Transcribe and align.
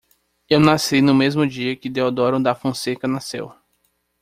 Eu 0.49 0.59
nasci 0.59 0.99
no 0.99 1.13
mesmo 1.13 1.45
dia 1.45 1.75
que 1.75 1.87
Deodoro 1.87 2.41
da 2.41 2.55
Fonseca 2.55 3.07
nasceu. 3.07 3.53